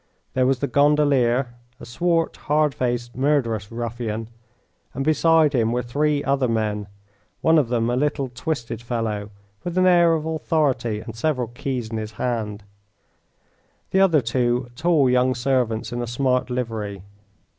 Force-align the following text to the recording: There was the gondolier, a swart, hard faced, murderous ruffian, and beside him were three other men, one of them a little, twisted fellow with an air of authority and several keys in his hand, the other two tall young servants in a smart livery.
There 0.33 0.47
was 0.47 0.57
the 0.61 0.67
gondolier, 0.67 1.53
a 1.79 1.85
swart, 1.85 2.35
hard 2.35 2.73
faced, 2.73 3.15
murderous 3.15 3.71
ruffian, 3.71 4.29
and 4.95 5.05
beside 5.05 5.53
him 5.53 5.71
were 5.71 5.83
three 5.83 6.23
other 6.23 6.47
men, 6.47 6.87
one 7.41 7.59
of 7.59 7.69
them 7.69 7.87
a 7.87 7.95
little, 7.95 8.27
twisted 8.27 8.81
fellow 8.81 9.29
with 9.63 9.77
an 9.77 9.85
air 9.85 10.13
of 10.15 10.25
authority 10.25 11.01
and 11.01 11.15
several 11.15 11.49
keys 11.49 11.89
in 11.89 11.97
his 11.97 12.13
hand, 12.13 12.63
the 13.91 13.99
other 14.01 14.21
two 14.21 14.71
tall 14.75 15.07
young 15.07 15.35
servants 15.35 15.93
in 15.93 16.01
a 16.01 16.07
smart 16.07 16.49
livery. 16.49 17.03